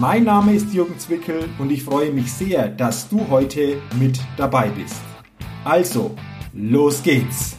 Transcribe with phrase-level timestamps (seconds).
[0.00, 4.68] Mein Name ist Jürgen Zwickel und ich freue mich sehr, dass du heute mit dabei
[4.68, 5.00] bist.
[5.64, 6.14] Also,
[6.52, 7.56] los geht's!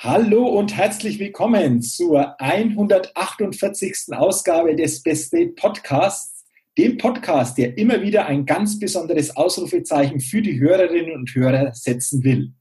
[0.00, 4.08] Hallo und herzlich willkommen zur 148.
[4.12, 6.44] Ausgabe des Best Date Podcasts,
[6.76, 12.22] dem Podcast, der immer wieder ein ganz besonderes Ausrufezeichen für die Hörerinnen und Hörer setzen
[12.22, 12.52] will.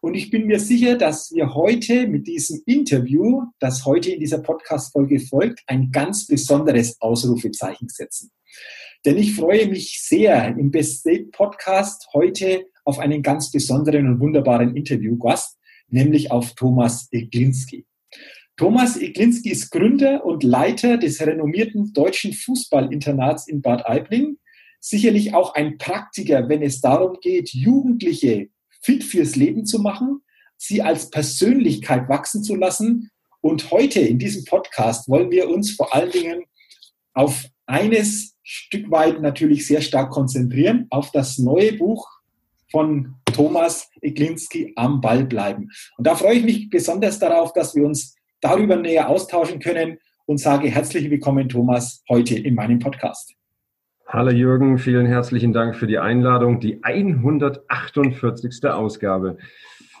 [0.00, 4.38] Und ich bin mir sicher, dass wir heute mit diesem Interview, das heute in dieser
[4.38, 8.30] Podcast-Folge folgt, ein ganz besonderes Ausrufezeichen setzen.
[9.04, 14.20] Denn ich freue mich sehr im Best State Podcast heute auf einen ganz besonderen und
[14.20, 17.84] wunderbaren Interviewgast, nämlich auf Thomas Eglinski.
[18.56, 24.38] Thomas Eglinski ist Gründer und Leiter des renommierten deutschen Fußballinternats in Bad Aibling.
[24.80, 28.48] Sicherlich auch ein Praktiker, wenn es darum geht, Jugendliche
[28.80, 30.22] fit fürs Leben zu machen,
[30.56, 33.10] sie als Persönlichkeit wachsen zu lassen.
[33.40, 36.44] Und heute in diesem Podcast wollen wir uns vor allen Dingen
[37.14, 42.08] auf eines Stück weit natürlich sehr stark konzentrieren, auf das neue Buch
[42.70, 45.70] von Thomas Eglinski am Ball bleiben.
[45.96, 50.38] Und da freue ich mich besonders darauf, dass wir uns darüber näher austauschen können und
[50.38, 53.37] sage herzlich willkommen, Thomas, heute in meinem Podcast.
[54.10, 56.60] Hallo Jürgen, vielen herzlichen Dank für die Einladung.
[56.60, 58.64] Die 148.
[58.64, 59.36] Ausgabe.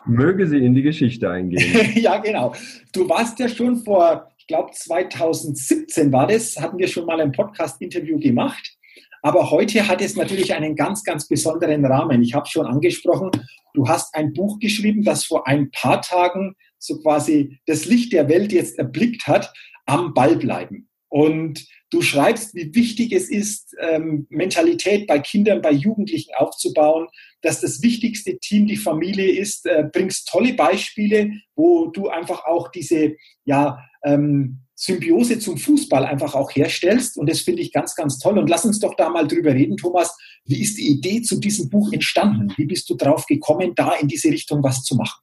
[0.06, 1.92] Möge sie in die Geschichte eingehen.
[1.94, 2.54] ja, genau.
[2.94, 7.32] Du warst ja schon vor, ich glaube 2017 war das, hatten wir schon mal ein
[7.32, 8.78] Podcast-Interview gemacht.
[9.20, 12.22] Aber heute hat es natürlich einen ganz, ganz besonderen Rahmen.
[12.22, 13.30] Ich habe schon angesprochen,
[13.74, 18.30] du hast ein Buch geschrieben, das vor ein paar Tagen so quasi das Licht der
[18.30, 19.52] Welt jetzt erblickt hat,
[19.84, 20.87] am Ball bleiben.
[21.08, 27.08] Und Du schreibst, wie wichtig es ist, ähm, Mentalität bei Kindern, bei Jugendlichen aufzubauen,
[27.40, 32.70] dass das wichtigste Team die Familie ist, äh, bringst tolle Beispiele, wo du einfach auch
[32.70, 33.16] diese
[33.46, 37.16] ja, ähm, Symbiose zum Fußball einfach auch herstellst.
[37.16, 38.38] Und das finde ich ganz, ganz toll.
[38.38, 40.14] Und lass uns doch da mal drüber reden, Thomas.
[40.44, 42.52] Wie ist die Idee zu diesem Buch entstanden?
[42.58, 45.22] Wie bist du drauf gekommen, da in diese Richtung was zu machen?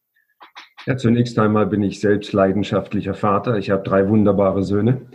[0.88, 3.58] Ja, zunächst einmal bin ich selbst leidenschaftlicher Vater.
[3.58, 5.10] Ich habe drei wunderbare Söhne.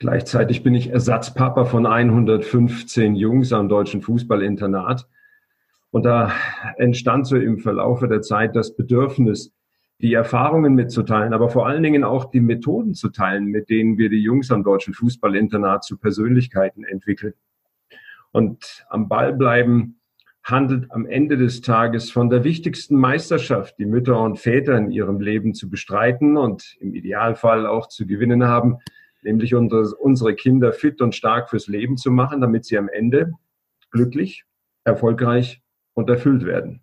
[0.00, 5.06] Gleichzeitig bin ich Ersatzpapa von 115 Jungs am deutschen Fußballinternat.
[5.90, 6.32] Und da
[6.78, 9.52] entstand so im Verlaufe der Zeit das Bedürfnis,
[10.00, 14.08] die Erfahrungen mitzuteilen, aber vor allen Dingen auch die Methoden zu teilen, mit denen wir
[14.08, 17.34] die Jungs am deutschen Fußballinternat zu Persönlichkeiten entwickeln.
[18.32, 20.00] Und am Ball bleiben
[20.42, 25.20] handelt am Ende des Tages von der wichtigsten Meisterschaft, die Mütter und Väter in ihrem
[25.20, 28.78] Leben zu bestreiten und im Idealfall auch zu gewinnen haben,
[29.22, 33.32] nämlich unsere Kinder fit und stark fürs Leben zu machen, damit sie am Ende
[33.90, 34.44] glücklich,
[34.84, 35.60] erfolgreich
[35.94, 36.82] und erfüllt werden.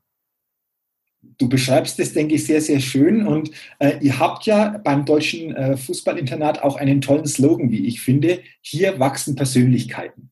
[1.40, 3.26] Du beschreibst das, denke ich, sehr, sehr schön.
[3.26, 8.02] Und äh, ihr habt ja beim Deutschen äh, Fußballinternat auch einen tollen Slogan, wie ich
[8.02, 8.40] finde.
[8.62, 10.32] Hier wachsen Persönlichkeiten.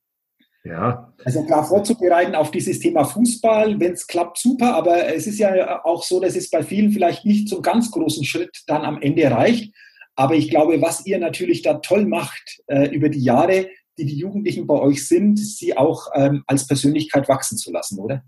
[0.63, 1.13] Ja.
[1.23, 5.85] Also klar vorzubereiten auf dieses Thema Fußball, wenn es klappt, super, aber es ist ja
[5.85, 9.29] auch so, dass es bei vielen vielleicht nicht zum ganz großen Schritt dann am Ende
[9.29, 9.75] reicht.
[10.16, 13.68] Aber ich glaube, was ihr natürlich da toll macht äh, über die Jahre,
[13.98, 18.24] die die Jugendlichen bei euch sind, sie auch ähm, als Persönlichkeit wachsen zu lassen, oder?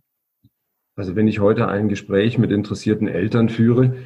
[0.95, 3.97] Also wenn ich heute ein Gespräch mit interessierten Eltern führe,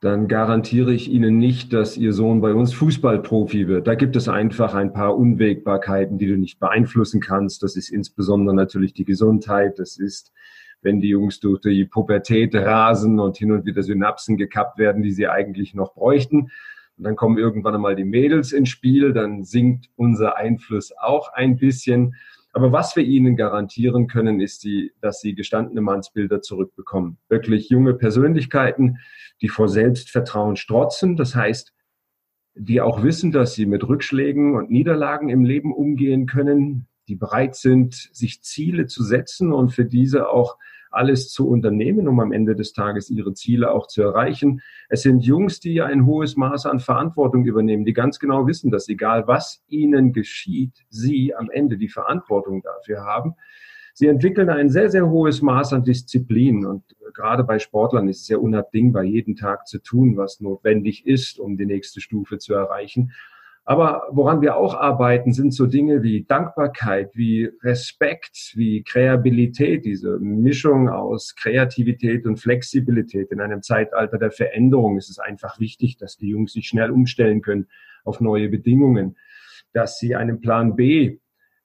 [0.00, 3.86] dann garantiere ich Ihnen nicht, dass Ihr Sohn bei uns Fußballprofi wird.
[3.86, 7.62] Da gibt es einfach ein paar Unwägbarkeiten, die du nicht beeinflussen kannst.
[7.62, 9.78] Das ist insbesondere natürlich die Gesundheit.
[9.78, 10.32] Das ist,
[10.82, 15.12] wenn die Jungs durch die Pubertät rasen und hin und wieder Synapsen gekappt werden, die
[15.12, 16.50] sie eigentlich noch bräuchten.
[16.96, 21.56] Und dann kommen irgendwann einmal die Mädels ins Spiel, dann sinkt unser Einfluss auch ein
[21.56, 22.14] bisschen.
[22.52, 27.18] Aber was wir ihnen garantieren können, ist, die, dass sie gestandene Mannsbilder zurückbekommen.
[27.28, 28.98] Wirklich junge Persönlichkeiten,
[29.42, 31.16] die vor Selbstvertrauen strotzen.
[31.16, 31.74] Das heißt,
[32.54, 37.54] die auch wissen, dass sie mit Rückschlägen und Niederlagen im Leben umgehen können, die bereit
[37.54, 40.56] sind, sich Ziele zu setzen und für diese auch
[40.96, 44.62] alles zu unternehmen, um am Ende des Tages ihre Ziele auch zu erreichen.
[44.88, 48.88] Es sind Jungs, die ein hohes Maß an Verantwortung übernehmen, die ganz genau wissen, dass
[48.88, 53.34] egal was ihnen geschieht, sie am Ende die Verantwortung dafür haben.
[53.98, 56.82] Sie entwickeln ein sehr, sehr hohes Maß an Disziplin und
[57.14, 61.56] gerade bei Sportlern ist es ja unabdingbar, jeden Tag zu tun, was notwendig ist, um
[61.56, 63.12] die nächste Stufe zu erreichen.
[63.68, 70.20] Aber woran wir auch arbeiten, sind so Dinge wie Dankbarkeit, wie Respekt, wie Kreabilität, diese
[70.20, 73.32] Mischung aus Kreativität und Flexibilität.
[73.32, 77.42] In einem Zeitalter der Veränderung ist es einfach wichtig, dass die Jungs sich schnell umstellen
[77.42, 77.66] können
[78.04, 79.16] auf neue Bedingungen,
[79.72, 81.18] dass sie einen Plan B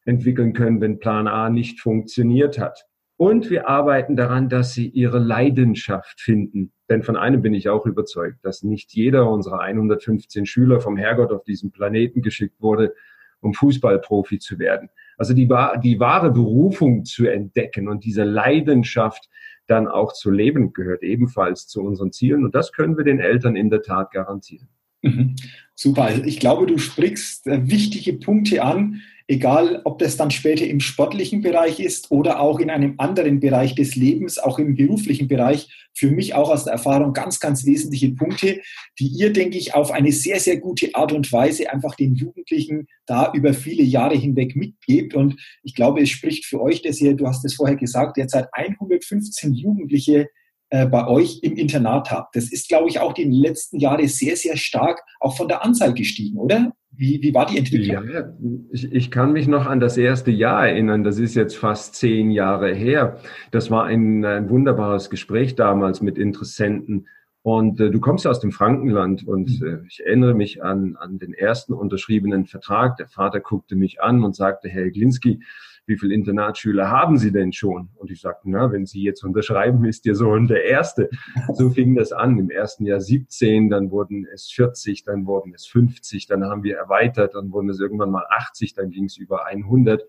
[0.03, 2.87] entwickeln können, wenn Plan A nicht funktioniert hat.
[3.21, 6.71] Und wir arbeiten daran, dass sie ihre Leidenschaft finden.
[6.89, 11.31] Denn von einem bin ich auch überzeugt, dass nicht jeder unserer 115 Schüler vom Herrgott
[11.31, 12.95] auf diesem Planeten geschickt wurde,
[13.39, 14.89] um Fußballprofi zu werden.
[15.19, 15.47] Also die,
[15.83, 19.29] die wahre Berufung zu entdecken und diese Leidenschaft
[19.67, 22.43] dann auch zu leben, gehört ebenfalls zu unseren Zielen.
[22.43, 24.67] Und das können wir den Eltern in der Tat garantieren.
[25.03, 25.35] Mhm.
[25.75, 26.05] Super.
[26.05, 29.01] Also ich glaube, du sprichst äh, wichtige Punkte an,
[29.31, 33.75] egal ob das dann später im sportlichen Bereich ist oder auch in einem anderen Bereich
[33.75, 35.69] des Lebens, auch im beruflichen Bereich.
[35.93, 38.61] Für mich auch aus der Erfahrung ganz, ganz wesentliche Punkte,
[38.99, 42.87] die ihr, denke ich, auf eine sehr, sehr gute Art und Weise einfach den Jugendlichen
[43.05, 45.15] da über viele Jahre hinweg mitgebt.
[45.15, 48.49] Und ich glaube, es spricht für euch, dass ihr, du hast es vorher gesagt, derzeit
[48.51, 50.27] 115 Jugendliche
[50.71, 52.35] äh, bei euch im Internat habt.
[52.35, 55.93] Das ist, glaube ich, auch die letzten Jahre sehr, sehr stark auch von der Anzahl
[55.93, 56.73] gestiegen, oder?
[56.93, 58.09] Wie, wie war die Entwicklung?
[58.09, 58.33] Ja,
[58.71, 61.03] ich, ich kann mich noch an das erste Jahr erinnern.
[61.03, 63.17] Das ist jetzt fast zehn Jahre her.
[63.51, 67.07] Das war ein, ein wunderbares Gespräch damals mit Interessenten.
[67.43, 69.67] Und äh, du kommst aus dem Frankenland und mhm.
[69.67, 72.97] äh, ich erinnere mich an, an den ersten unterschriebenen Vertrag.
[72.97, 75.39] Der Vater guckte mich an und sagte, Herr Glinski,
[75.85, 77.89] wie viele Internatsschüler haben Sie denn schon?
[77.95, 81.09] Und ich sagte, na, wenn Sie jetzt unterschreiben, ist Ihr Sohn der Erste.
[81.53, 82.37] So fing das an.
[82.39, 86.77] Im ersten Jahr 17, dann wurden es 40, dann wurden es 50, dann haben wir
[86.77, 90.03] erweitert, dann wurden es irgendwann mal 80, dann ging es über 100.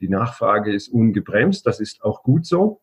[0.00, 2.80] Die Nachfrage ist ungebremst, das ist auch gut so.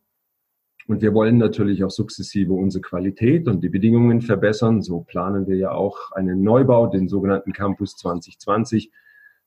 [0.87, 4.81] Und wir wollen natürlich auch sukzessive unsere Qualität und die Bedingungen verbessern.
[4.81, 8.91] So planen wir ja auch einen Neubau, den sogenannten Campus 2020.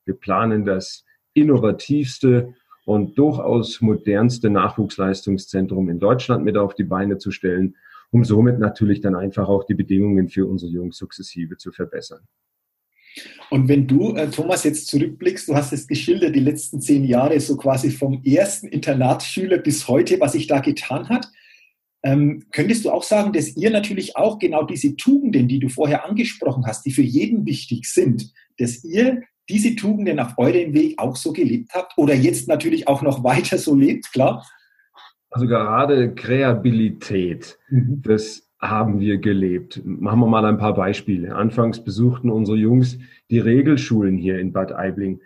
[0.04, 1.04] Wir planen das
[1.34, 2.54] innovativste
[2.86, 7.74] und durchaus modernste Nachwuchsleistungszentrum in Deutschland mit auf die Beine zu stellen,
[8.12, 12.20] um somit natürlich dann einfach auch die Bedingungen für unsere Jungs sukzessive zu verbessern.
[13.50, 17.40] Und wenn du, äh, Thomas, jetzt zurückblickst, du hast es geschildert, die letzten zehn Jahre,
[17.40, 21.28] so quasi vom ersten Internatsschüler bis heute, was sich da getan hat,
[22.04, 26.04] ähm, könntest du auch sagen, dass ihr natürlich auch genau diese Tugenden, die du vorher
[26.08, 31.16] angesprochen hast, die für jeden wichtig sind, dass ihr diese Tugenden auf eurem Weg auch
[31.16, 34.44] so gelebt habt oder jetzt natürlich auch noch weiter so lebt, klar?
[35.30, 38.02] Also gerade Kreabilität, mhm.
[38.02, 39.82] das haben wir gelebt.
[39.84, 41.34] Machen wir mal ein paar Beispiele.
[41.34, 42.98] Anfangs besuchten unsere Jungs
[43.30, 45.20] die Regelschulen hier in Bad Aibling.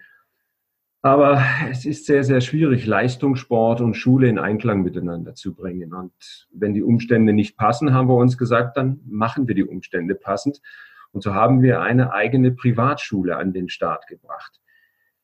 [1.02, 5.94] Aber es ist sehr, sehr schwierig, Leistungssport und Schule in Einklang miteinander zu bringen.
[5.94, 6.12] Und
[6.52, 10.60] wenn die Umstände nicht passen, haben wir uns gesagt, dann machen wir die Umstände passend.
[11.12, 14.60] Und so haben wir eine eigene Privatschule an den Start gebracht.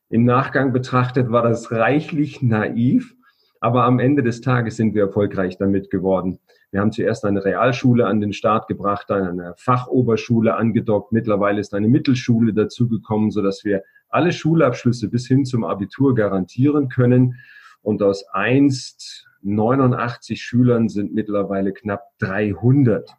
[0.09, 3.15] Im Nachgang betrachtet war das reichlich naiv,
[3.61, 6.39] aber am Ende des Tages sind wir erfolgreich damit geworden.
[6.71, 11.13] Wir haben zuerst eine Realschule an den Start gebracht, dann eine Fachoberschule angedockt.
[11.13, 17.37] Mittlerweile ist eine Mittelschule dazugekommen, sodass wir alle Schulabschlüsse bis hin zum Abitur garantieren können.
[17.83, 23.11] Und aus einst 89 Schülern sind mittlerweile knapp 300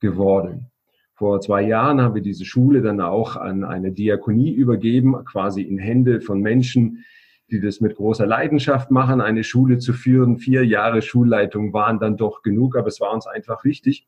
[0.00, 0.70] geworden.
[1.18, 5.76] Vor zwei Jahren haben wir diese Schule dann auch an eine Diakonie übergeben, quasi in
[5.76, 7.04] Hände von Menschen,
[7.50, 10.38] die das mit großer Leidenschaft machen, eine Schule zu führen.
[10.38, 14.06] Vier Jahre Schulleitung waren dann doch genug, aber es war uns einfach wichtig,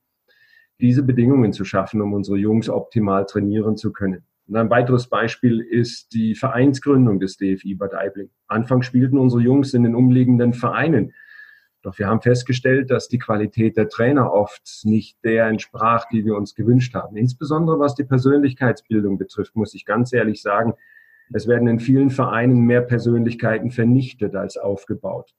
[0.81, 4.23] diese Bedingungen zu schaffen, um unsere Jungs optimal trainieren zu können.
[4.47, 8.31] Und ein weiteres Beispiel ist die Vereinsgründung des DFI Bad Aibling.
[8.47, 11.13] Anfang spielten unsere Jungs in den umliegenden Vereinen.
[11.83, 16.37] Doch wir haben festgestellt, dass die Qualität der Trainer oft nicht der entsprach, die wir
[16.37, 17.17] uns gewünscht haben.
[17.17, 20.75] Insbesondere was die Persönlichkeitsbildung betrifft, muss ich ganz ehrlich sagen,
[21.33, 25.35] es werden in vielen Vereinen mehr Persönlichkeiten vernichtet als aufgebaut.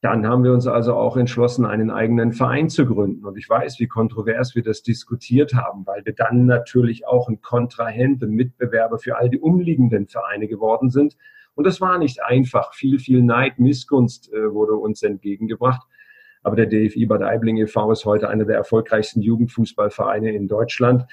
[0.00, 3.24] Dann haben wir uns also auch entschlossen, einen eigenen Verein zu gründen.
[3.24, 7.40] Und ich weiß, wie kontrovers wir das diskutiert haben, weil wir dann natürlich auch ein
[7.40, 11.16] Kontrahent, ein Mitbewerber für all die umliegenden Vereine geworden sind
[11.56, 12.74] und das war nicht einfach.
[12.74, 15.82] Viel, viel Neid, Missgunst äh, wurde uns entgegengebracht.
[16.42, 17.90] Aber der DFI Bad Aibling e.V.
[17.90, 21.06] ist heute einer der erfolgreichsten Jugendfußballvereine in Deutschland.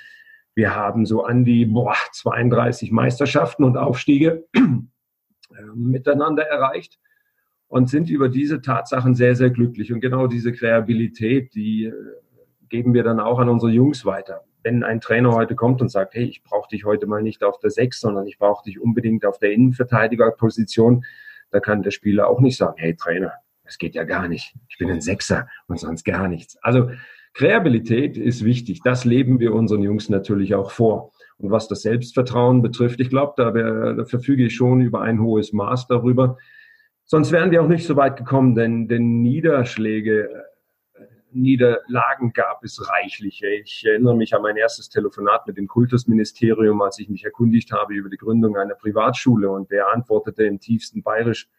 [0.54, 4.60] Wir haben so an die boah, 32 Meisterschaften und Aufstiege äh,
[5.74, 7.00] miteinander erreicht
[7.68, 9.94] und sind über diese Tatsachen sehr, sehr glücklich.
[9.94, 11.94] Und genau diese Kreabilität, die äh,
[12.74, 16.16] geben wir dann auch an unsere Jungs weiter wenn ein Trainer heute kommt und sagt,
[16.16, 19.26] hey, ich brauche dich heute mal nicht auf der Sechs, sondern ich brauche dich unbedingt
[19.26, 21.04] auf der Innenverteidigerposition,
[21.52, 24.56] da kann der Spieler auch nicht sagen, hey Trainer, das geht ja gar nicht.
[24.70, 26.58] Ich bin ein Sechser und sonst gar nichts.
[26.64, 26.90] Also
[27.34, 28.82] Kreabilität ist wichtig.
[28.84, 31.12] Das leben wir unseren Jungs natürlich auch vor.
[31.38, 35.52] Und was das Selbstvertrauen betrifft, ich glaube, da, da verfüge ich schon über ein hohes
[35.52, 36.38] Maß darüber.
[37.06, 40.30] Sonst wären wir auch nicht so weit gekommen, denn, denn Niederschläge,
[41.42, 43.48] Niederlagen gab es reichliche.
[43.48, 47.94] Ich erinnere mich an mein erstes Telefonat mit dem Kultusministerium, als ich mich erkundigt habe
[47.94, 51.50] über die Gründung einer Privatschule und der antwortete im tiefsten Bayerisch,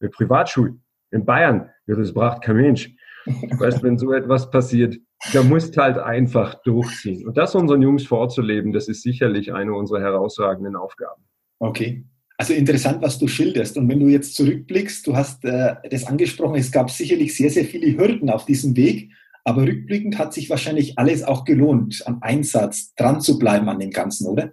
[0.00, 0.76] eine Privatschule
[1.10, 2.90] in Bayern, ja, das braucht kein Mensch.
[3.26, 4.96] Weißt, wenn so etwas passiert,
[5.32, 7.26] da musst halt einfach durchziehen.
[7.26, 11.22] Und das unseren Jungs vorzuleben, das ist sicherlich eine unserer herausragenden Aufgaben.
[11.60, 12.04] Okay.
[12.38, 13.76] Also interessant, was du schilderst.
[13.76, 17.64] Und wenn du jetzt zurückblickst, du hast äh, das angesprochen, es gab sicherlich sehr, sehr
[17.64, 19.12] viele Hürden auf diesem Weg.
[19.44, 23.90] Aber rückblickend hat sich wahrscheinlich alles auch gelohnt, am Einsatz dran zu bleiben an dem
[23.90, 24.52] Ganzen, oder?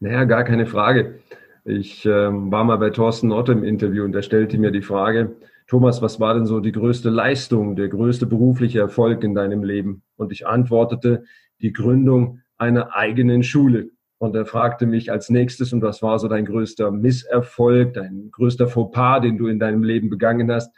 [0.00, 1.20] Naja, gar keine Frage.
[1.64, 5.36] Ich ähm, war mal bei Thorsten Otto im Interview und er stellte mir die Frage,
[5.66, 10.02] Thomas, was war denn so die größte Leistung, der größte berufliche Erfolg in deinem Leben?
[10.16, 11.24] Und ich antwortete,
[11.62, 13.90] die Gründung einer eigenen Schule.
[14.18, 18.68] Und er fragte mich als nächstes, und was war so dein größter Misserfolg, dein größter
[18.68, 20.74] Fauxpas, den du in deinem Leben begangen hast?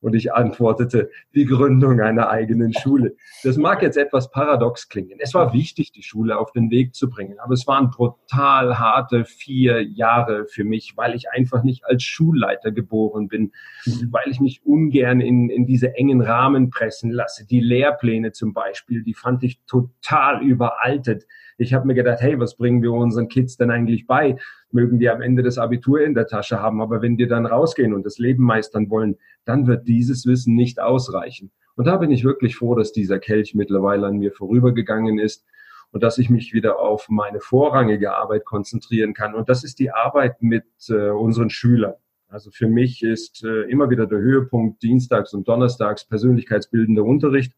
[0.00, 3.16] Und ich antwortete, die Gründung einer eigenen Schule.
[3.42, 5.18] Das mag jetzt etwas paradox klingen.
[5.20, 9.24] Es war wichtig, die Schule auf den Weg zu bringen, aber es waren brutal harte
[9.24, 13.52] vier Jahre für mich, weil ich einfach nicht als Schulleiter geboren bin,
[13.86, 14.08] mhm.
[14.12, 17.46] weil ich mich ungern in, in diese engen Rahmen pressen lasse.
[17.46, 21.26] Die Lehrpläne zum Beispiel, die fand ich total überaltet.
[21.56, 24.36] Ich habe mir gedacht, hey, was bringen wir unseren Kids denn eigentlich bei?
[24.70, 27.94] Mögen die am Ende das Abitur in der Tasche haben, aber wenn die dann rausgehen
[27.94, 31.50] und das Leben meistern wollen, dann wird dieses Wissen nicht ausreichen.
[31.74, 35.46] Und da bin ich wirklich froh, dass dieser Kelch mittlerweile an mir vorübergegangen ist
[35.90, 39.34] und dass ich mich wieder auf meine vorrangige Arbeit konzentrieren kann.
[39.34, 41.94] Und das ist die Arbeit mit äh, unseren Schülern.
[42.28, 47.54] Also für mich ist äh, immer wieder der Höhepunkt dienstags und donnerstags persönlichkeitsbildender Unterricht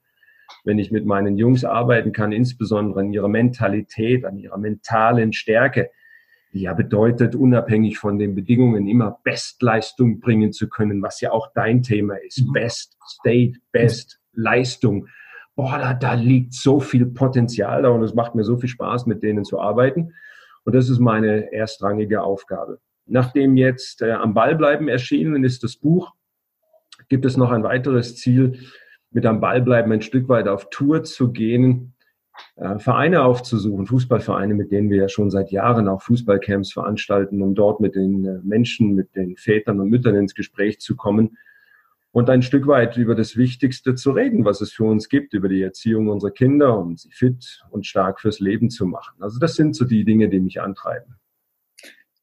[0.64, 5.90] wenn ich mit meinen Jungs arbeiten kann, insbesondere an ihrer Mentalität, an ihrer mentalen Stärke,
[6.52, 11.82] ja bedeutet, unabhängig von den Bedingungen immer Bestleistung bringen zu können, was ja auch dein
[11.82, 12.46] Thema ist.
[12.46, 12.52] Mhm.
[12.52, 15.06] Best State, Best Leistung.
[15.54, 19.06] Boah, da, da liegt so viel Potenzial da und es macht mir so viel Spaß,
[19.06, 20.14] mit denen zu arbeiten.
[20.64, 22.80] Und das ist meine erstrangige Aufgabe.
[23.06, 26.12] Nachdem jetzt äh, am Ball bleiben erschienen ist das Buch,
[27.08, 28.60] gibt es noch ein weiteres Ziel,
[29.10, 31.94] mit am Ball bleiben, ein Stück weit auf Tour zu gehen,
[32.56, 37.54] äh, Vereine aufzusuchen, Fußballvereine, mit denen wir ja schon seit Jahren auch Fußballcamps veranstalten, um
[37.54, 41.36] dort mit den äh, Menschen, mit den Vätern und Müttern ins Gespräch zu kommen
[42.12, 45.48] und ein Stück weit über das Wichtigste zu reden, was es für uns gibt, über
[45.48, 49.22] die Erziehung unserer Kinder, um sie fit und stark fürs Leben zu machen.
[49.22, 51.19] Also das sind so die Dinge, die mich antreiben.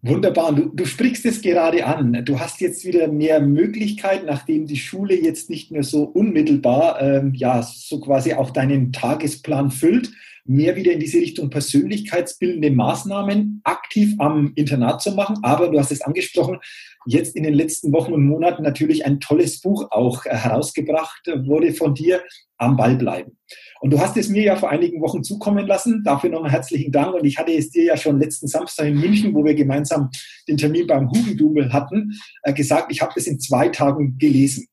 [0.03, 0.53] Wunderbar.
[0.53, 2.23] Du, du sprichst es gerade an.
[2.23, 7.33] Du hast jetzt wieder mehr Möglichkeiten, nachdem die Schule jetzt nicht mehr so unmittelbar, ähm,
[7.33, 10.11] ja, so quasi auch deinen Tagesplan füllt,
[10.45, 15.37] mehr wieder in diese Richtung persönlichkeitsbildende Maßnahmen aktiv am Internat zu machen.
[15.41, 16.59] Aber du hast es angesprochen,
[17.07, 21.73] jetzt in den letzten Wochen und Monaten natürlich ein tolles Buch auch äh, herausgebracht wurde
[21.73, 22.21] von dir,
[22.57, 23.37] am Ball bleiben.
[23.79, 26.03] Und du hast es mir ja vor einigen Wochen zukommen lassen.
[26.03, 27.13] Dafür nochmal herzlichen Dank.
[27.13, 30.09] Und ich hatte es dir ja schon letzten Samstag in München, wo wir gemeinsam
[30.47, 34.67] den Termin beim Hugendubel hatten, äh, gesagt, ich habe das in zwei Tagen gelesen.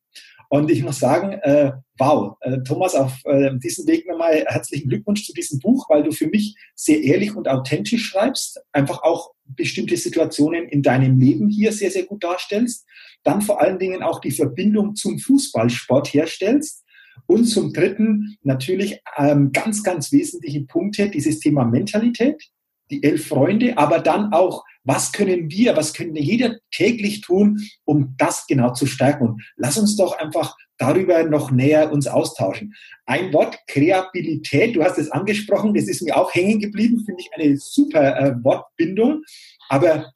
[0.49, 5.25] Und ich muss sagen, äh, wow, äh, Thomas, auf äh, diesem Weg nochmal herzlichen Glückwunsch
[5.25, 9.97] zu diesem Buch, weil du für mich sehr ehrlich und authentisch schreibst, einfach auch bestimmte
[9.97, 12.87] Situationen in deinem Leben hier sehr, sehr gut darstellst,
[13.25, 16.84] dann vor allen Dingen auch die Verbindung zum Fußballsport herstellst
[17.27, 22.43] und zum Dritten natürlich ähm, ganz, ganz wesentliche Punkte, dieses Thema Mentalität,
[22.91, 28.15] die elf Freunde, aber dann auch, was können wir, was können jeder täglich tun, um
[28.19, 29.29] das genau zu stärken.
[29.29, 32.75] Und lass uns doch einfach darüber noch näher uns austauschen.
[33.07, 37.31] Ein Wort, Kreabilität, du hast es angesprochen, das ist mir auch hängen geblieben, finde ich
[37.35, 39.23] eine super äh, Wortbindung.
[39.69, 40.13] Aber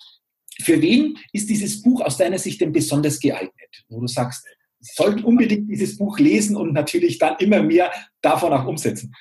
[0.60, 4.44] für wen ist dieses Buch aus deiner Sicht denn besonders geeignet, wo du sagst,
[4.80, 9.14] sollten unbedingt dieses Buch lesen und natürlich dann immer mehr davon auch umsetzen.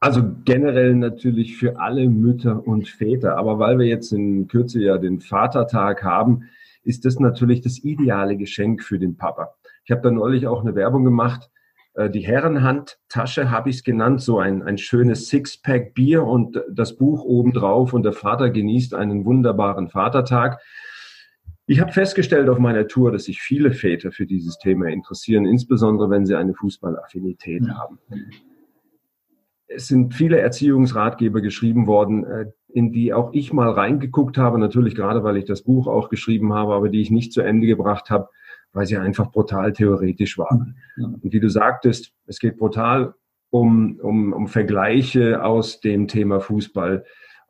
[0.00, 3.36] Also generell natürlich für alle Mütter und Väter.
[3.36, 6.48] Aber weil wir jetzt in Kürze ja den Vatertag haben,
[6.82, 9.54] ist das natürlich das ideale Geschenk für den Papa.
[9.84, 11.50] Ich habe da neulich auch eine Werbung gemacht.
[11.94, 16.96] Äh, die Herrenhandtasche habe ich es genannt, so ein, ein schönes Sixpack Bier und das
[16.96, 20.60] Buch obendrauf und der Vater genießt einen wunderbaren Vatertag.
[21.66, 26.10] Ich habe festgestellt auf meiner Tour, dass sich viele Väter für dieses Thema interessieren, insbesondere
[26.10, 27.78] wenn sie eine Fußballaffinität ja.
[27.78, 27.98] haben.
[29.68, 34.94] Es sind viele Erziehungsratgeber geschrieben worden, äh, in die auch ich mal reingeguckt habe, natürlich
[34.94, 38.10] gerade weil ich das Buch auch geschrieben habe, aber die ich nicht zu Ende gebracht
[38.10, 38.28] habe,
[38.72, 40.76] weil sie einfach brutal theoretisch waren.
[40.96, 41.06] Ja.
[41.06, 43.14] Und wie du sagtest, es geht brutal
[43.50, 47.04] um, um, um Vergleiche aus dem Thema Fußball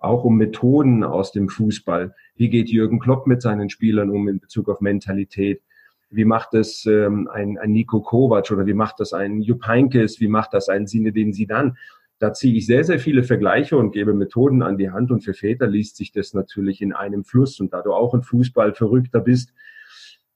[0.05, 2.15] auch um Methoden aus dem Fußball.
[2.37, 5.63] Wie geht Jürgen Klopp mit seinen Spielern um in Bezug auf Mentalität?
[6.11, 10.21] Wie macht das ähm, ein, ein Nico Kovac oder wie macht das ein Jupp Heynckes?
[10.21, 11.75] Wie macht das ein Zinedine Zidane?
[12.19, 15.11] Da ziehe ich sehr, sehr viele Vergleiche und gebe Methoden an die Hand.
[15.11, 17.59] Und für Väter liest sich das natürlich in einem Fluss.
[17.61, 19.53] Und da du auch ein Fußballverrückter bist,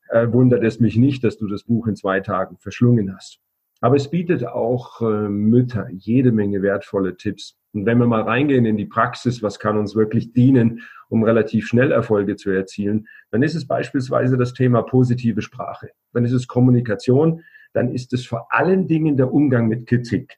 [0.09, 3.41] äh, wundert es mich nicht, dass du das Buch in zwei Tagen verschlungen hast.
[3.87, 7.57] Aber es bietet auch äh, Mütter jede Menge wertvolle Tipps.
[7.73, 11.69] Und wenn wir mal reingehen in die Praxis, was kann uns wirklich dienen, um relativ
[11.69, 15.91] schnell Erfolge zu erzielen, dann ist es beispielsweise das Thema positive Sprache.
[16.13, 20.37] Dann ist es Kommunikation, dann ist es vor allen Dingen der Umgang mit Kritik.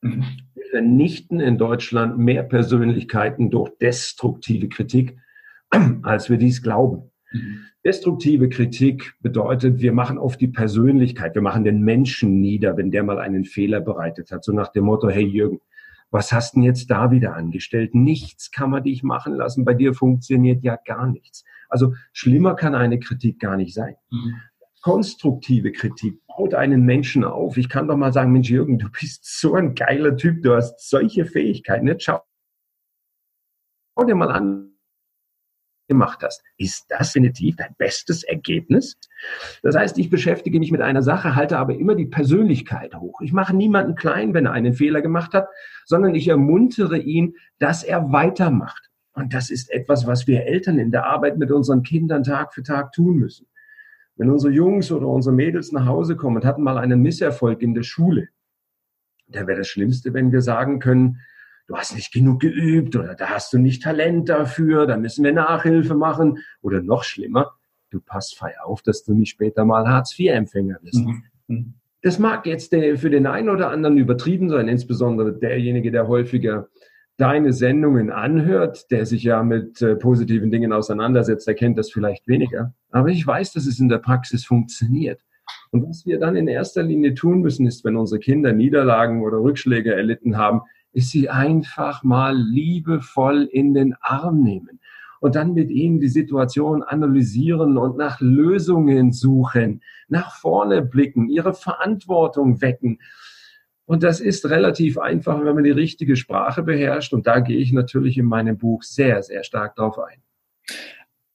[0.00, 0.24] Mhm
[0.70, 5.16] vernichten in Deutschland mehr Persönlichkeiten durch destruktive Kritik,
[6.02, 7.12] als wir dies glauben.
[7.32, 7.60] Mhm.
[7.86, 13.04] Destruktive Kritik bedeutet, wir machen oft die Persönlichkeit, wir machen den Menschen nieder, wenn der
[13.04, 14.42] mal einen Fehler bereitet hat.
[14.42, 15.60] So nach dem Motto, hey Jürgen,
[16.10, 17.94] was hast denn jetzt da wieder angestellt?
[17.94, 19.64] Nichts kann man dich machen lassen.
[19.64, 21.44] Bei dir funktioniert ja gar nichts.
[21.68, 23.94] Also schlimmer kann eine Kritik gar nicht sein.
[24.10, 24.34] Mhm
[24.86, 27.56] konstruktive Kritik baut einen Menschen auf.
[27.56, 30.78] Ich kann doch mal sagen, Mensch, Jürgen, du bist so ein geiler Typ, du hast
[30.88, 31.88] solche Fähigkeiten.
[31.88, 32.22] Jetzt schau
[34.06, 34.75] dir mal an,
[35.88, 36.42] gemacht hast.
[36.56, 38.96] Ist das definitiv dein bestes Ergebnis?
[39.62, 43.20] Das heißt, ich beschäftige mich mit einer Sache, halte aber immer die Persönlichkeit hoch.
[43.20, 45.48] Ich mache niemanden klein, wenn er einen Fehler gemacht hat,
[45.84, 48.90] sondern ich ermuntere ihn, dass er weitermacht.
[49.12, 52.62] Und das ist etwas, was wir Eltern in der Arbeit mit unseren Kindern Tag für
[52.62, 53.46] Tag tun müssen.
[54.16, 57.74] Wenn unsere Jungs oder unsere Mädels nach Hause kommen und hatten mal einen Misserfolg in
[57.74, 58.28] der Schule,
[59.28, 61.20] da wäre das Schlimmste, wenn wir sagen können,
[61.66, 65.32] du hast nicht genug geübt oder da hast du nicht Talent dafür, da müssen wir
[65.32, 67.52] Nachhilfe machen oder noch schlimmer,
[67.90, 71.04] du passt fei auf, dass du nicht später mal Hartz-IV-Empfänger bist.
[71.04, 71.22] Mhm.
[71.48, 71.74] mhm.
[72.02, 76.68] Das mag jetzt für den einen oder anderen übertrieben sein, insbesondere derjenige, der häufiger
[77.16, 82.28] deine Sendungen anhört, der sich ja mit äh, positiven Dingen auseinandersetzt, der kennt das vielleicht
[82.28, 82.74] weniger.
[82.90, 85.20] Aber ich weiß, dass es in der Praxis funktioniert.
[85.70, 89.38] Und was wir dann in erster Linie tun müssen, ist, wenn unsere Kinder Niederlagen oder
[89.38, 90.60] Rückschläge erlitten haben,
[90.96, 94.80] ist sie einfach mal liebevoll in den Arm nehmen
[95.20, 101.54] und dann mit ihnen die Situation analysieren und nach Lösungen suchen, nach vorne blicken, ihre
[101.54, 102.98] Verantwortung wecken
[103.86, 107.12] und das ist relativ einfach, wenn man die richtige Sprache beherrscht.
[107.12, 110.20] Und da gehe ich natürlich in meinem Buch sehr, sehr stark drauf ein.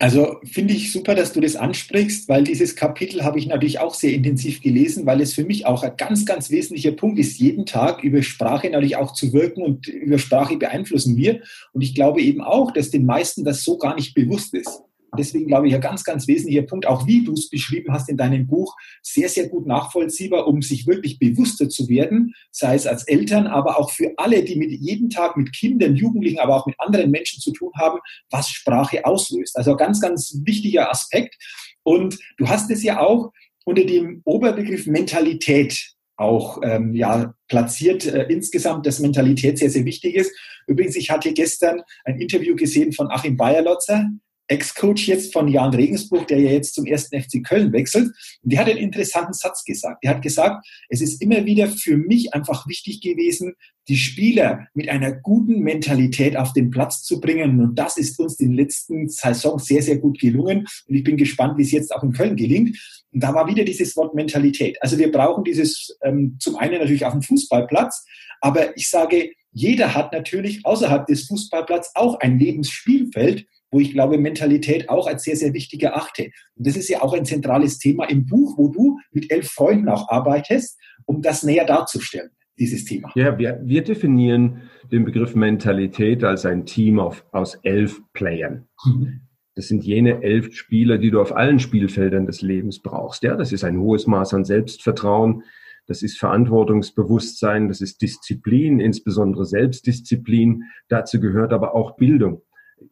[0.02, 3.94] Also finde ich super, dass du das ansprichst, weil dieses Kapitel habe ich natürlich auch
[3.94, 7.68] sehr intensiv gelesen, weil es für mich auch ein ganz, ganz wesentlicher Punkt ist, jeden
[7.68, 11.42] Tag über Sprache natürlich auch zu wirken und über Sprache beeinflussen wir.
[11.72, 14.82] Und ich glaube eben auch, dass den meisten das so gar nicht bewusst ist.
[15.18, 18.18] Deswegen glaube ich, ein ganz, ganz wesentlicher Punkt, auch wie du es beschrieben hast in
[18.18, 23.04] deinem Buch, sehr, sehr gut nachvollziehbar, um sich wirklich bewusster zu werden, sei es als
[23.04, 26.80] Eltern, aber auch für alle, die mit jeden Tag mit Kindern, Jugendlichen, aber auch mit
[26.80, 29.58] anderen Menschen zu tun haben, was Sprache auslöst.
[29.58, 31.36] Also ein ganz, ganz wichtiger Aspekt.
[31.84, 33.32] Und du hast es ja auch
[33.66, 40.16] unter dem Oberbegriff Mentalität auch ähm, ja, platziert äh, insgesamt, dass Mentalität sehr, sehr wichtig
[40.16, 40.32] ist.
[40.68, 44.08] Übrigens, ich hatte gestern ein Interview gesehen von Achim Bayerlotzer,
[44.48, 48.08] Ex-Coach jetzt von Jan Regensburg, der ja jetzt zum ersten FC Köln wechselt.
[48.44, 50.04] Und der hat einen interessanten Satz gesagt.
[50.04, 53.54] Er hat gesagt, es ist immer wieder für mich einfach wichtig gewesen,
[53.88, 57.60] die Spieler mit einer guten Mentalität auf den Platz zu bringen.
[57.60, 60.68] Und das ist uns den letzten Saisons sehr, sehr gut gelungen.
[60.88, 62.78] Und ich bin gespannt, wie es jetzt auch in Köln gelingt.
[63.12, 64.78] Und da war wieder dieses Wort Mentalität.
[64.82, 68.06] Also wir brauchen dieses ähm, zum einen natürlich auf dem Fußballplatz,
[68.42, 74.18] aber ich sage, jeder hat natürlich außerhalb des Fußballplatzes auch ein Lebensspielfeld, wo ich glaube,
[74.18, 76.30] Mentalität auch als sehr, sehr wichtig erachte.
[76.56, 79.90] Und das ist ja auch ein zentrales Thema im Buch, wo du mit elf Freunden
[79.90, 82.30] auch arbeitest, um das näher darzustellen,
[82.60, 83.12] dieses Thema.
[83.16, 88.68] Ja, wir, wir definieren den Begriff Mentalität als ein Team auf, aus elf Playern.
[88.86, 89.22] Mhm.
[89.56, 93.24] Das sind jene elf Spieler, die du auf allen Spielfeldern des Lebens brauchst.
[93.24, 95.44] Ja, das ist ein hohes Maß an Selbstvertrauen.
[95.88, 100.64] Das ist Verantwortungsbewusstsein, das ist Disziplin, insbesondere Selbstdisziplin.
[100.88, 102.44] Dazu gehört aber auch Bildung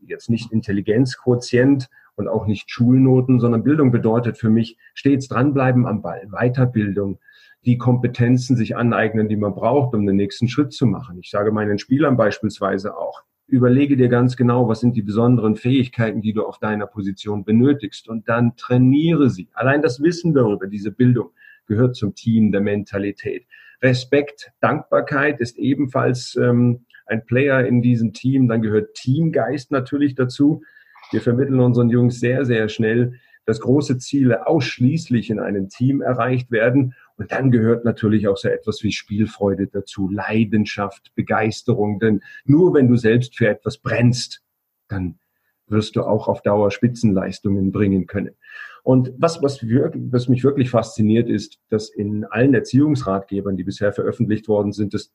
[0.01, 6.01] jetzt nicht Intelligenzquotient und auch nicht Schulnoten, sondern Bildung bedeutet für mich stets dranbleiben am
[6.01, 7.19] Ball, Weiterbildung,
[7.65, 11.17] die Kompetenzen sich aneignen, die man braucht, um den nächsten Schritt zu machen.
[11.19, 16.21] Ich sage meinen Spielern beispielsweise auch, überlege dir ganz genau, was sind die besonderen Fähigkeiten,
[16.21, 19.49] die du auf deiner Position benötigst und dann trainiere sie.
[19.53, 21.31] Allein das Wissen darüber, diese Bildung,
[21.67, 23.45] gehört zum Team der Mentalität.
[23.81, 28.47] Respekt, Dankbarkeit ist ebenfalls ähm, ein Player in diesem Team.
[28.47, 30.63] Dann gehört Teamgeist natürlich dazu.
[31.11, 36.51] Wir vermitteln unseren Jungs sehr, sehr schnell, dass große Ziele ausschließlich in einem Team erreicht
[36.51, 36.93] werden.
[37.17, 41.99] Und dann gehört natürlich auch so etwas wie Spielfreude dazu, Leidenschaft, Begeisterung.
[41.99, 44.43] Denn nur wenn du selbst für etwas brennst,
[44.87, 45.19] dann
[45.67, 48.35] wirst du auch auf Dauer Spitzenleistungen bringen können.
[48.83, 54.47] Und was, was, was mich wirklich fasziniert, ist, dass in allen Erziehungsratgebern, die bisher veröffentlicht
[54.47, 55.11] worden sind, das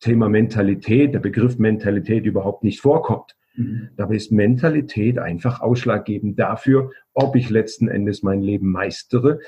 [0.00, 3.36] Thema Mentalität, der Begriff Mentalität überhaupt nicht vorkommt.
[3.54, 3.90] Mhm.
[3.96, 9.40] Dabei ist Mentalität einfach ausschlaggebend dafür, ob ich letzten Endes mein Leben meistere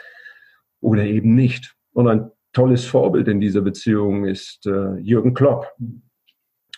[0.80, 1.74] oder eben nicht.
[1.92, 5.66] Und ein tolles Vorbild in dieser Beziehung ist äh, Jürgen Klopp.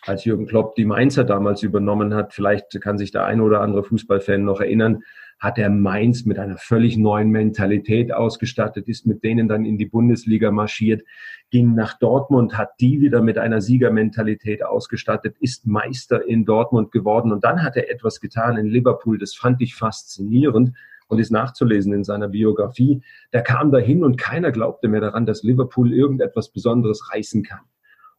[0.07, 3.85] Als Jürgen Klopp die Mainzer damals übernommen hat, vielleicht kann sich der ein oder andere
[3.85, 5.03] Fußballfan noch erinnern,
[5.39, 9.87] hat er Mainz mit einer völlig neuen Mentalität ausgestattet, ist mit denen dann in die
[9.87, 11.03] Bundesliga marschiert,
[11.51, 17.33] ging nach Dortmund, hat die wieder mit einer Siegermentalität ausgestattet, ist Meister in Dortmund geworden
[17.33, 20.77] und dann hat er etwas getan in Liverpool, das fand ich faszinierend
[21.09, 23.03] und ist nachzulesen in seiner Biografie.
[23.33, 27.61] Der kam dahin und keiner glaubte mehr daran, dass Liverpool irgendetwas Besonderes reißen kann.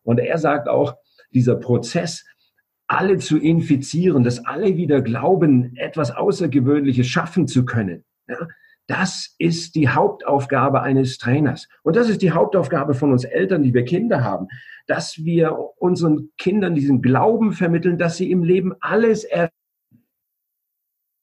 [0.04, 0.96] Und er sagt auch,
[1.34, 2.26] dieser Prozess,
[2.88, 8.04] alle zu infizieren, dass alle wieder glauben, etwas Außergewöhnliches schaffen zu können.
[8.28, 8.48] Ja,
[8.88, 11.70] das ist die Hauptaufgabe eines Trainers.
[11.84, 14.48] Und das ist die Hauptaufgabe von uns Eltern, die wir Kinder haben,
[14.88, 19.26] dass wir unseren Kindern diesen Glauben vermitteln, dass sie im Leben alles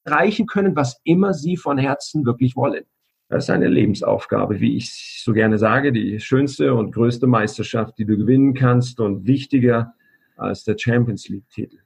[0.06, 2.84] erreichen können, was immer sie von Herzen wirklich wollen.
[3.28, 8.06] Das ist eine Lebensaufgabe, wie ich so gerne sage, die schönste und größte Meisterschaft, die
[8.06, 9.92] du gewinnen kannst und wichtiger
[10.38, 11.78] als der Champions League-Titel.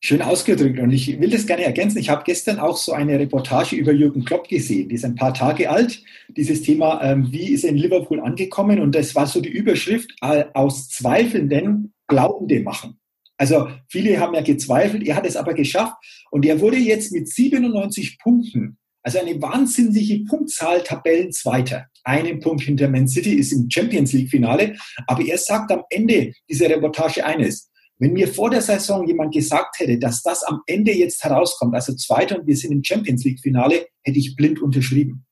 [0.00, 1.96] Schön ausgedrückt und ich will das gerne ergänzen.
[1.96, 4.90] Ich habe gestern auch so eine Reportage über Jürgen Klopp gesehen.
[4.90, 6.02] Die ist ein paar Tage alt.
[6.36, 8.80] Dieses Thema, ähm, wie ist er in Liverpool angekommen?
[8.80, 12.98] Und das war so die Überschrift, aus Zweifelnden Glaubende machen.
[13.38, 15.96] Also viele haben ja gezweifelt, er hat es aber geschafft
[16.30, 21.86] und er wurde jetzt mit 97 Punkten, also eine wahnsinnige Punktzahl, Tabellenzweiter.
[22.04, 24.76] Einen Punkt hinter Man City ist im Champions League Finale.
[25.06, 27.70] Aber er sagt am Ende dieser Reportage eines.
[27.98, 31.94] Wenn mir vor der Saison jemand gesagt hätte, dass das am Ende jetzt herauskommt, also
[31.94, 35.26] Zweiter und wir sind im Champions League Finale, hätte ich blind unterschrieben.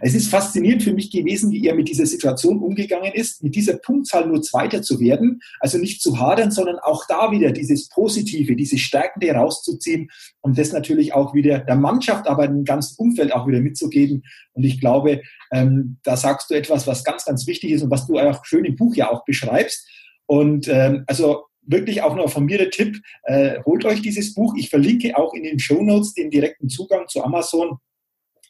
[0.00, 3.76] Es ist faszinierend für mich gewesen, wie er mit dieser Situation umgegangen ist, mit dieser
[3.76, 8.56] Punktzahl nur Zweiter zu werden, also nicht zu hadern, sondern auch da wieder dieses Positive,
[8.56, 13.46] diese Stärkende rauszuziehen und das natürlich auch wieder der Mannschaft, aber dem ganzen Umfeld auch
[13.46, 14.22] wieder mitzugeben.
[14.52, 18.06] Und ich glaube, ähm, da sagst du etwas, was ganz, ganz wichtig ist und was
[18.06, 19.88] du auch schön im Buch ja auch beschreibst.
[20.26, 24.54] Und ähm, also wirklich auch noch von mir der Tipp, äh, holt euch dieses Buch.
[24.56, 27.78] Ich verlinke auch in den Show Notes den direkten Zugang zu Amazon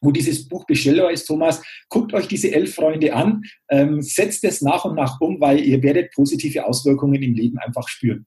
[0.04, 4.62] wo dieses Buch bestellbar ist, Thomas, guckt euch diese elf Freunde an, ähm, setzt es
[4.62, 8.26] nach und nach um, weil ihr werdet positive Auswirkungen im Leben einfach spüren.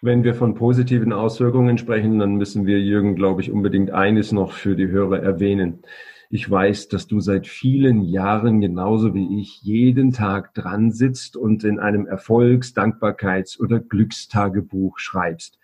[0.00, 4.52] Wenn wir von positiven Auswirkungen sprechen, dann müssen wir, Jürgen, glaube ich, unbedingt eines noch
[4.52, 5.82] für die Hörer erwähnen.
[6.28, 11.62] Ich weiß, dass du seit vielen Jahren genauso wie ich jeden Tag dran sitzt und
[11.62, 15.58] in einem Erfolgs-, Dankbarkeits- oder Glückstagebuch schreibst.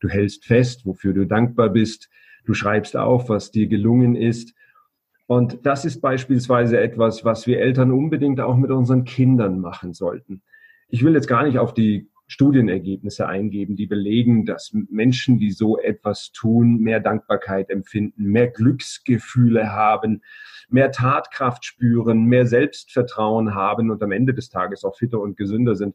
[0.00, 2.10] Du hältst fest, wofür du dankbar bist.
[2.44, 4.54] Du schreibst auf, was dir gelungen ist.
[5.28, 10.40] Und das ist beispielsweise etwas, was wir Eltern unbedingt auch mit unseren Kindern machen sollten.
[10.88, 15.78] Ich will jetzt gar nicht auf die Studienergebnisse eingeben, die belegen, dass Menschen, die so
[15.78, 20.22] etwas tun, mehr Dankbarkeit empfinden, mehr Glücksgefühle haben,
[20.70, 25.76] mehr Tatkraft spüren, mehr Selbstvertrauen haben und am Ende des Tages auch fitter und gesünder
[25.76, 25.94] sind,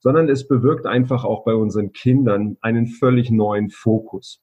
[0.00, 4.42] sondern es bewirkt einfach auch bei unseren Kindern einen völlig neuen Fokus.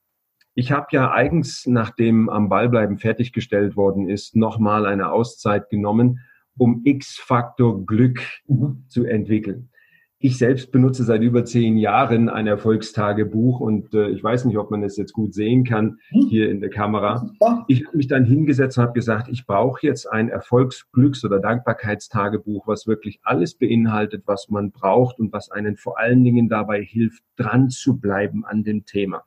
[0.56, 6.20] Ich habe ja eigens, nachdem am Ballbleiben fertiggestellt worden ist, nochmal eine Auszeit genommen,
[6.58, 8.84] um X-Faktor Glück mhm.
[8.88, 9.70] zu entwickeln.
[10.22, 14.70] Ich selbst benutze seit über zehn Jahren ein Erfolgstagebuch und äh, ich weiß nicht, ob
[14.70, 16.28] man es jetzt gut sehen kann mhm.
[16.28, 17.32] hier in der Kamera.
[17.70, 21.40] Ich habe mich dann hingesetzt und habe gesagt, ich brauche jetzt ein Erfolgs-, Glücks- oder
[21.40, 26.84] Dankbarkeitstagebuch, was wirklich alles beinhaltet, was man braucht und was einen vor allen Dingen dabei
[26.84, 29.24] hilft, dran zu bleiben an dem Thema.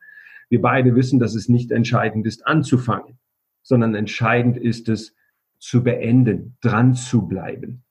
[0.52, 3.18] Wir beide wissen, dass es nicht entscheidend ist, anzufangen,
[3.62, 5.16] sondern entscheidend ist es,
[5.58, 7.84] zu beenden, dran zu bleiben.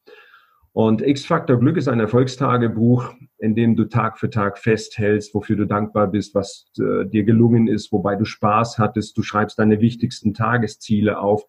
[0.71, 5.65] Und X-Factor Glück ist ein Erfolgstagebuch, in dem du Tag für Tag festhältst, wofür du
[5.65, 9.17] dankbar bist, was äh, dir gelungen ist, wobei du Spaß hattest.
[9.17, 11.47] Du schreibst deine wichtigsten Tagesziele auf.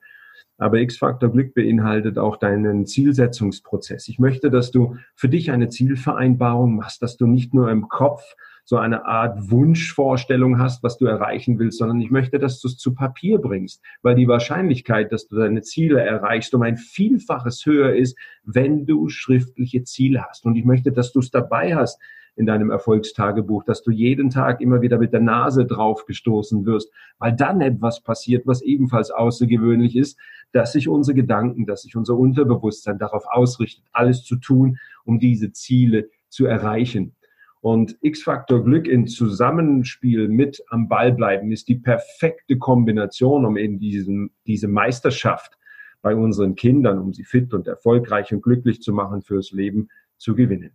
[0.56, 4.08] Aber X-Factor Glück beinhaltet auch deinen Zielsetzungsprozess.
[4.08, 8.22] Ich möchte, dass du für dich eine Zielvereinbarung machst, dass du nicht nur im Kopf
[8.64, 12.76] so eine Art Wunschvorstellung hast, was du erreichen willst, sondern ich möchte, dass du es
[12.76, 17.94] zu Papier bringst, weil die Wahrscheinlichkeit, dass du deine Ziele erreichst, um ein Vielfaches höher
[17.94, 20.44] ist, wenn du schriftliche Ziele hast.
[20.46, 22.00] Und ich möchte, dass du es dabei hast,
[22.34, 26.90] in deinem Erfolgstagebuch, dass du jeden Tag immer wieder mit der Nase drauf gestoßen wirst,
[27.18, 30.18] weil dann etwas passiert, was ebenfalls außergewöhnlich ist,
[30.52, 35.52] dass sich unsere Gedanken, dass sich unser Unterbewusstsein darauf ausrichtet, alles zu tun, um diese
[35.52, 37.14] Ziele zu erreichen.
[37.62, 43.78] Und X-Faktor Glück in Zusammenspiel mit am Ball bleiben ist die perfekte Kombination, um eben
[43.78, 45.56] diesen, diese Meisterschaft
[46.02, 50.34] bei unseren Kindern, um sie fit und erfolgreich und glücklich zu machen fürs Leben, zu
[50.34, 50.72] gewinnen.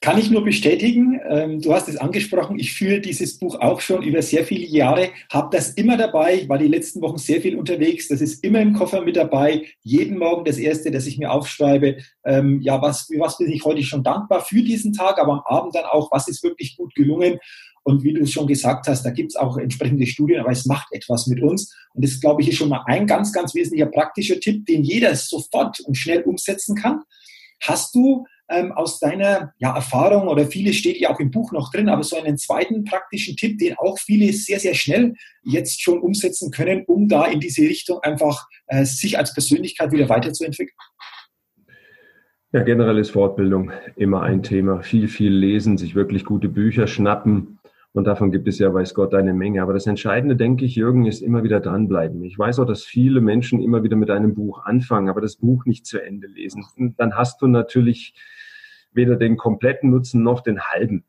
[0.00, 1.20] Kann ich nur bestätigen.
[1.28, 2.58] Ähm, du hast es angesprochen.
[2.58, 6.34] Ich führe dieses Buch auch schon über sehr viele Jahre, habe das immer dabei.
[6.34, 8.08] Ich war die letzten Wochen sehr viel unterwegs.
[8.08, 9.66] Das ist immer im Koffer mit dabei.
[9.82, 11.98] Jeden Morgen das erste, das ich mir aufschreibe.
[12.24, 15.74] Ähm, ja, was, was bin ich heute schon dankbar für diesen Tag, aber am Abend
[15.74, 17.38] dann auch, was ist wirklich gut gelungen.
[17.82, 20.66] Und wie du es schon gesagt hast, da gibt es auch entsprechende Studien, aber es
[20.66, 21.74] macht etwas mit uns.
[21.94, 25.14] Und das, glaube ich, ist schon mal ein ganz, ganz wesentlicher praktischer Tipp, den jeder
[25.14, 27.02] sofort und schnell umsetzen kann.
[27.62, 31.70] Hast du ähm, aus deiner ja, Erfahrung oder vieles steht ja auch im Buch noch
[31.70, 36.00] drin, aber so einen zweiten praktischen Tipp, den auch viele sehr, sehr schnell jetzt schon
[36.00, 40.76] umsetzen können, um da in diese Richtung einfach äh, sich als Persönlichkeit wieder weiterzuentwickeln?
[42.52, 44.82] Ja, generell ist Fortbildung immer ein Thema.
[44.82, 47.60] Viel, viel lesen, sich wirklich gute Bücher schnappen.
[47.92, 49.62] Und davon gibt es ja, weiß Gott, eine Menge.
[49.62, 52.24] Aber das Entscheidende, denke ich, Jürgen, ist immer wieder dranbleiben.
[52.24, 55.64] Ich weiß auch, dass viele Menschen immer wieder mit einem Buch anfangen, aber das Buch
[55.64, 56.64] nicht zu Ende lesen.
[56.76, 58.14] Und dann hast du natürlich
[58.92, 61.04] weder den kompletten Nutzen noch den halben.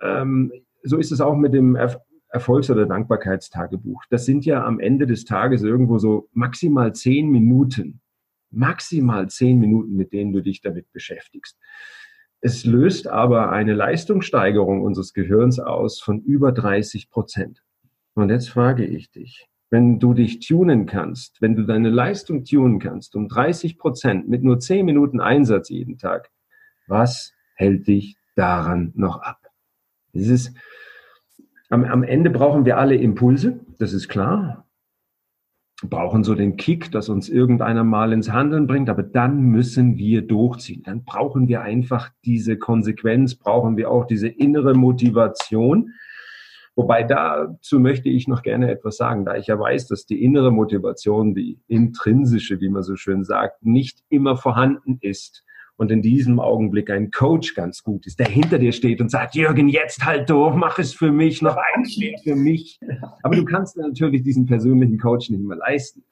[0.00, 0.52] Ähm,
[0.82, 1.98] so ist es auch mit dem Erf
[2.28, 4.02] Erfolgs- oder Dankbarkeitstagebuch.
[4.10, 8.00] Das sind ja am Ende des Tages irgendwo so maximal zehn Minuten,
[8.50, 11.56] maximal zehn Minuten, mit denen du dich damit beschäftigst.
[12.40, 17.62] Es löst aber eine Leistungssteigerung unseres Gehirns aus von über 30 Prozent.
[18.14, 22.78] Und jetzt frage ich dich, wenn du dich tunen kannst, wenn du deine Leistung tunen
[22.78, 26.30] kannst um 30 Prozent mit nur 10 Minuten Einsatz jeden Tag,
[26.88, 29.40] was hält dich daran noch ab?
[30.12, 30.56] Das ist,
[31.68, 34.64] am, am Ende brauchen wir alle Impulse, das ist klar.
[35.82, 40.22] Brauchen so den Kick, dass uns irgendeiner mal ins Handeln bringt, aber dann müssen wir
[40.22, 40.82] durchziehen.
[40.84, 45.90] Dann brauchen wir einfach diese Konsequenz, brauchen wir auch diese innere Motivation.
[46.76, 50.50] Wobei dazu möchte ich noch gerne etwas sagen, da ich ja weiß, dass die innere
[50.50, 55.45] Motivation, die intrinsische, wie man so schön sagt, nicht immer vorhanden ist
[55.76, 59.34] und in diesem Augenblick ein Coach ganz gut ist, der hinter dir steht und sagt,
[59.34, 62.80] Jürgen, jetzt halt durch, mach es für mich, noch ein Schritt für mich.
[63.22, 66.04] Aber du kannst natürlich diesen persönlichen Coach nicht mehr leisten.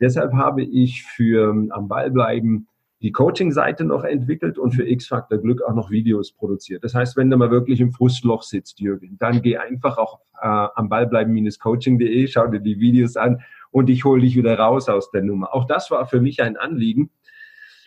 [0.00, 2.66] Deshalb habe ich für ähm, am Ball bleiben
[3.02, 6.84] die Coaching-Seite noch entwickelt und für X-Factor Glück auch noch Videos produziert.
[6.84, 10.46] Das heißt, wenn du mal wirklich im Frustloch sitzt, Jürgen, dann geh einfach auch äh,
[10.46, 15.10] am Ball bleiben-coaching.de, schau dir die Videos an und ich hole dich wieder raus aus
[15.10, 15.52] der Nummer.
[15.52, 17.10] Auch das war für mich ein Anliegen,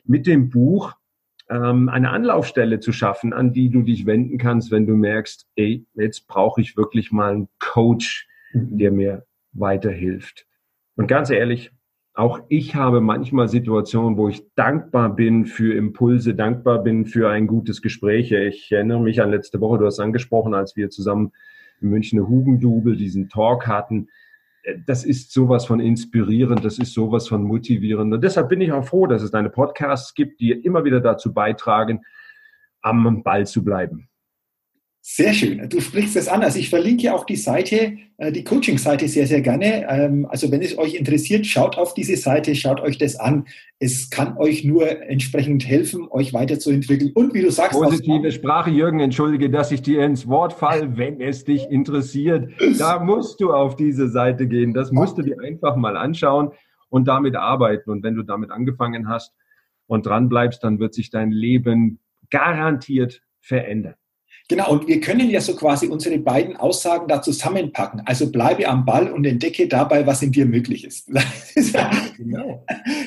[0.03, 0.93] mit dem Buch
[1.49, 5.85] ähm, eine Anlaufstelle zu schaffen, an die du dich wenden kannst, wenn du merkst, ey,
[5.93, 8.77] jetzt brauche ich wirklich mal einen Coach, mhm.
[8.77, 10.45] der mir weiterhilft.
[10.95, 11.71] Und ganz ehrlich,
[12.13, 17.45] auch ich habe manchmal Situationen, wo ich dankbar bin für Impulse, dankbar bin für ein
[17.45, 18.31] gutes Gespräch.
[18.31, 21.33] Ich erinnere mich an letzte Woche, du hast angesprochen, als wir zusammen
[21.81, 24.07] in München Hugendubel diesen Talk hatten
[24.85, 28.13] das ist sowas von inspirierend, das ist sowas von motivierend.
[28.13, 31.33] Und deshalb bin ich auch froh, dass es deine Podcasts gibt, die immer wieder dazu
[31.33, 32.01] beitragen,
[32.81, 34.09] am Ball zu bleiben.
[35.07, 35.69] Sehr schön.
[35.69, 36.41] Du sprichst das an.
[36.41, 39.87] Also ich verlinke auch die Seite, äh, die Coaching-Seite sehr, sehr gerne.
[39.87, 43.45] Ähm, also wenn es euch interessiert, schaut auf diese Seite, schaut euch das an.
[43.77, 47.11] Es kann euch nur entsprechend helfen, euch weiterzuentwickeln.
[47.13, 47.79] Und wie du sagst...
[47.79, 52.49] Positive Sprache, Jürgen, entschuldige, dass ich dir ins Wort fall, wenn es dich interessiert.
[52.79, 54.73] Da musst du auf diese Seite gehen.
[54.73, 56.49] Das musst du dir einfach mal anschauen
[56.89, 57.91] und damit arbeiten.
[57.91, 59.35] Und wenn du damit angefangen hast
[59.85, 61.99] und dran bleibst, dann wird sich dein Leben
[62.31, 63.93] garantiert verändern.
[64.47, 68.03] Genau, und wir können ja so quasi unsere beiden Aussagen da zusammenpacken.
[68.05, 71.09] Also bleibe am Ball und entdecke dabei, was in dir möglich ist.
[71.55, 72.63] Das ist ja, genau.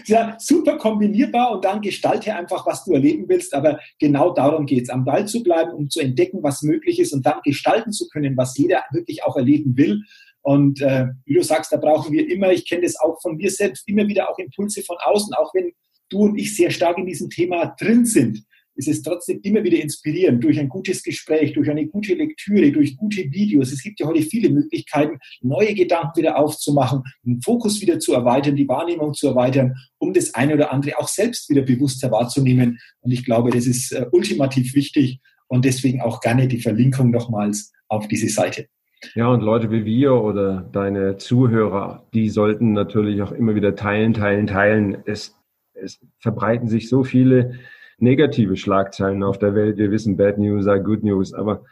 [0.07, 3.55] ja super kombinierbar und dann gestalte einfach, was du erleben willst.
[3.55, 7.13] Aber genau darum geht es, am Ball zu bleiben, um zu entdecken, was möglich ist
[7.13, 10.03] und dann gestalten zu können, was jeder wirklich auch erleben will.
[10.43, 13.51] Und äh, wie du sagst, da brauchen wir immer, ich kenne das auch von mir
[13.51, 15.71] selbst, immer wieder auch Impulse von außen, auch wenn
[16.09, 18.43] du und ich sehr stark in diesem Thema drin sind
[18.79, 22.97] ist es trotzdem immer wieder inspirierend durch ein gutes Gespräch, durch eine gute Lektüre, durch
[22.97, 23.73] gute Videos.
[23.73, 28.55] Es gibt ja heute viele Möglichkeiten, neue Gedanken wieder aufzumachen, den Fokus wieder zu erweitern,
[28.55, 32.79] die Wahrnehmung zu erweitern, um das eine oder andere auch selbst wieder bewusster wahrzunehmen.
[33.01, 37.73] Und ich glaube, das ist äh, ultimativ wichtig und deswegen auch gerne die Verlinkung nochmals
[37.89, 38.69] auf diese Seite.
[39.15, 44.15] Ja, und Leute wie wir oder deine Zuhörer, die sollten natürlich auch immer wieder teilen,
[44.15, 44.99] teilen, teilen.
[45.05, 45.37] Es,
[45.75, 47.59] es verbreiten sich so viele
[47.99, 49.79] negative Schlagzeilen auf der Welt.
[49.79, 51.65] Wir wissen, Bad News are Good News, aber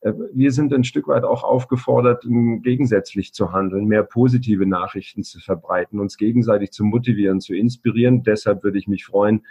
[0.00, 2.24] äh, wir sind ein Stück weit auch aufgefordert,
[2.62, 8.22] gegensätzlich zu handeln, mehr positive Nachrichten zu verbreiten, uns gegenseitig zu motivieren, zu inspirieren.
[8.22, 9.44] Deshalb würde ich mich freuen,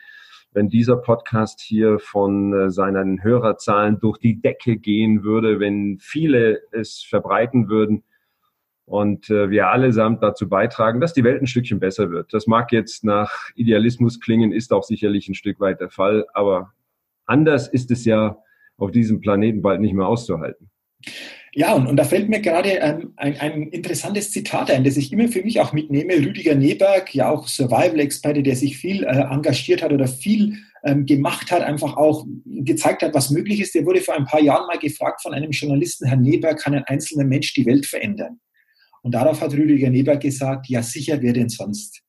[0.51, 6.61] wenn dieser Podcast hier von äh, seinen Hörerzahlen durch die Decke gehen würde, wenn viele
[6.71, 8.03] es verbreiten würden
[8.85, 12.33] und äh, wir allesamt dazu beitragen, dass die Welt ein Stückchen besser wird.
[12.33, 16.73] Das mag jetzt nach Idealismus klingen, ist auch sicherlich ein Stück weit der Fall, aber
[17.25, 18.37] anders ist es ja
[18.77, 20.69] auf diesem Planeten bald nicht mehr auszuhalten.
[21.57, 25.13] Ja, und, und da fällt mir gerade ähm, ein, ein interessantes Zitat ein, das ich
[25.13, 26.13] immer für mich auch mitnehme.
[26.15, 31.51] Rüdiger Neberg, ja auch Survival-Experte, der sich viel äh, engagiert hat oder viel ähm, gemacht
[31.51, 33.73] hat, einfach auch gezeigt hat, was möglich ist.
[33.73, 36.83] Der wurde vor ein paar Jahren mal gefragt von einem Journalisten, Herr Neberg, kann ein
[36.83, 38.41] einzelner Mensch die Welt verändern?
[39.05, 42.01] Und darauf hat Rüdiger Neberg gesagt, ja sicher, wer denn sonst?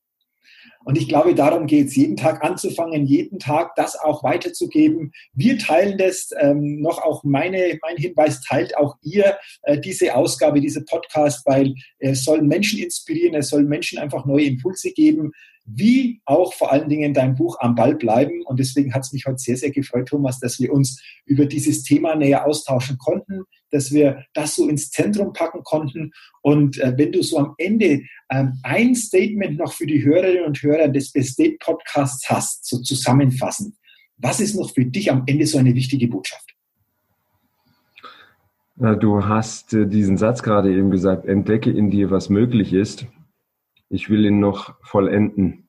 [0.87, 5.13] Und ich glaube, darum geht es, jeden Tag anzufangen, jeden Tag das auch weiterzugeben.
[5.35, 10.63] Wir teilen das, ähm, noch auch meine, mein Hinweis, teilt auch ihr äh, diese Ausgabe,
[10.63, 15.33] diese Podcast, weil es soll Menschen inspirieren, es soll Menschen einfach neue Impulse geben
[15.66, 18.42] wie auch vor allen Dingen dein Buch am Ball bleiben.
[18.46, 21.83] Und deswegen hat es mich heute sehr, sehr gefreut, Thomas, dass wir uns über dieses
[21.83, 26.12] Thema näher austauschen konnten, dass wir das so ins Zentrum packen konnten.
[26.42, 30.62] Und äh, wenn du so am Ende ähm, ein Statement noch für die Hörerinnen und
[30.62, 33.74] Hörer des Best Date Podcasts hast, so zusammenfassend,
[34.18, 36.55] was ist noch für dich am Ende so eine wichtige Botschaft?
[38.76, 43.07] Du hast äh, diesen Satz gerade eben gesagt, entdecke in dir, was möglich ist
[43.88, 45.68] ich will ihn noch vollenden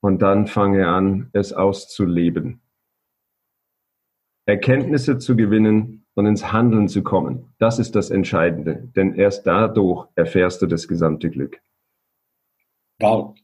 [0.00, 2.60] und dann fange an, es auszuleben.
[4.46, 10.08] Erkenntnisse zu gewinnen und ins Handeln zu kommen, das ist das Entscheidende, denn erst dadurch
[10.16, 11.60] erfährst du das gesamte Glück.
[12.98, 13.36] Wow,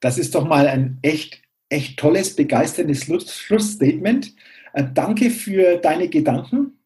[0.00, 4.34] das ist doch mal ein echt, echt tolles, begeisterndes Schlussstatement.
[4.72, 6.78] Äh, danke für deine Gedanken.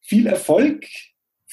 [0.00, 0.86] Viel Erfolg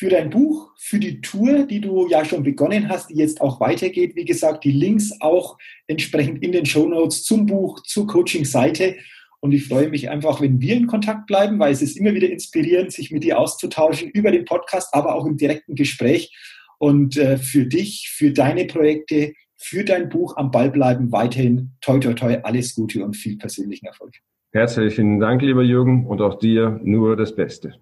[0.04, 3.62] für dein Buch, für die Tour, die du ja schon begonnen hast, die jetzt auch
[3.62, 4.18] weitergeht.
[4.18, 8.98] Wie gesagt, die Links auch entsprechend in den Show Notes zum Buch, zur Coaching-Seite.
[9.40, 12.30] Und ich freue mich einfach, wenn wir in Kontakt bleiben, weil es ist immer wieder
[12.30, 16.36] inspirierend, sich mit dir auszutauschen über den Podcast, aber auch im direkten Gespräch.
[16.80, 22.00] Und äh, für dich, für deine Projekte, für dein Buch am Ball bleiben, weiterhin toi
[22.00, 24.16] toi toi, alles Gute und viel persönlichen Erfolg.
[24.52, 27.76] Herzlichen Dank, lieber Jürgen, und auch dir nur das Beste.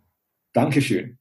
[0.53, 1.17] Dankeschön.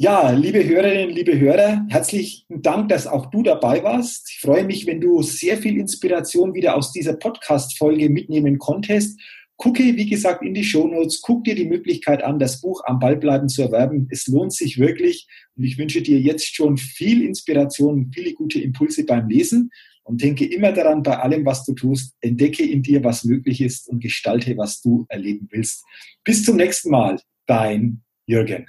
[0.00, 4.30] Ja, liebe Hörerinnen, liebe Hörer, herzlichen Dank, dass auch du dabei warst.
[4.30, 9.20] Ich freue mich, wenn du sehr viel Inspiration wieder aus dieser Podcast-Folge mitnehmen konntest.
[9.56, 13.16] Gucke, wie gesagt, in die Shownotes, guck dir die Möglichkeit an, das Buch am Ball
[13.16, 14.06] bleiben zu erwerben.
[14.08, 19.04] Es lohnt sich wirklich und ich wünsche dir jetzt schon viel Inspiration, viele gute Impulse
[19.04, 19.72] beim Lesen
[20.04, 23.88] und denke immer daran, bei allem, was du tust, entdecke in dir, was möglich ist
[23.88, 25.82] und gestalte, was du erleben willst.
[26.22, 28.68] Bis zum nächsten Mal, dein Jürgen.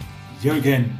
[0.43, 0.97] Jürgen.